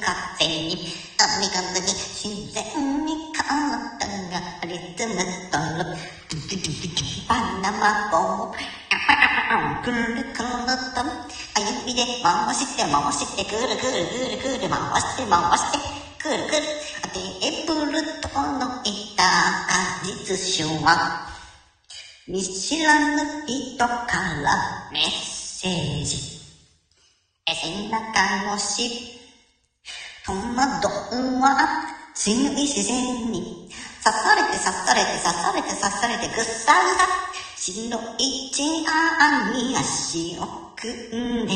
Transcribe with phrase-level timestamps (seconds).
[0.00, 0.76] かずに
[1.18, 3.44] あみ風に自然に体
[4.30, 5.14] がリズム
[5.50, 6.12] とる。
[7.28, 8.56] バナナボー
[9.82, 10.54] くるくる
[10.94, 15.78] と、あ指で回して回してくるくるくるくる回して回して
[16.18, 16.62] くるくる
[17.12, 19.22] テーブルとのいた
[19.68, 19.72] 果
[20.04, 21.26] 実酒は
[22.28, 26.31] 見知らぬ人からメッセージ
[27.54, 28.90] 背中のし
[30.24, 31.56] 戸惑うは
[32.14, 33.42] 強い視線に。
[34.04, 37.08] 刺されて刺されて刺されて刺されてぐっさぐさ。
[37.56, 38.62] 白いチ
[39.20, 41.54] アに足を組んで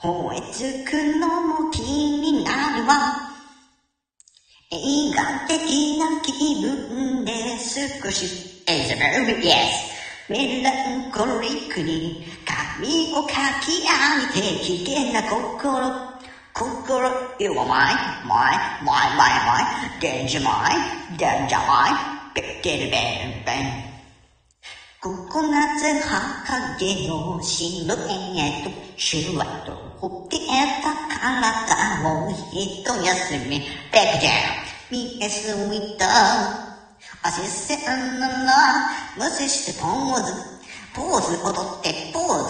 [0.00, 2.96] 吠えつくのも気になるわ
[4.70, 8.26] 映画的な気分で少し。
[8.66, 9.86] It's a very yes.
[10.28, 12.16] メランコリックに。
[12.76, 13.30] 髪をか
[13.60, 16.14] き上げて危険な心
[16.52, 17.08] 心
[17.38, 21.96] You are mine, mine, mine, mine, mine Danger mine, danger mine
[22.34, 23.94] Big bang bang
[25.00, 30.38] ココナツ葉影のシルエットシルエットほって
[30.82, 33.60] た体を一休み。
[33.92, 36.06] Back down 見えすぎた
[37.22, 40.32] 足線な無視してポーズ。
[40.94, 42.43] ポーズ踊ってポーズ。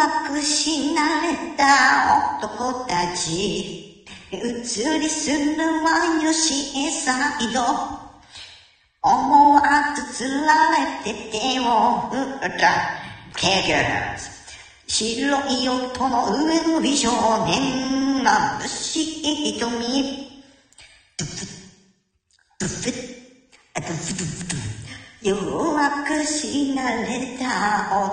[0.00, 4.06] 誘惑し慣れた男たち。
[4.32, 7.60] 移りするはよしえサイド。
[9.02, 9.60] 思わ
[9.94, 13.00] ずつられて手を振った。
[13.36, 14.30] ケゲラス
[14.86, 15.06] 白
[15.50, 17.10] い音の上の美少
[17.46, 20.30] 年眩しい瞳
[21.18, 21.46] ドゥフ
[22.58, 24.70] ドゥフドゥフドゥフドゥ
[25.22, 27.44] 弱くし慣れた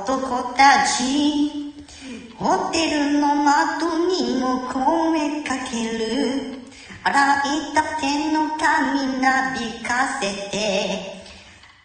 [0.00, 1.63] 男たち。
[2.36, 6.64] ホテルの窓にも声かける。
[7.04, 11.22] 洗いたての髪なびかせて、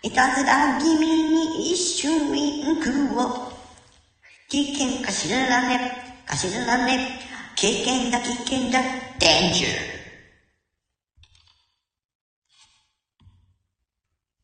[0.01, 3.51] いたずら気味に一瞬ウィンクを。
[4.49, 7.19] 危険かしらね、かしらね、
[7.55, 8.79] 危険だ危険だ、
[9.19, 9.98] Danger。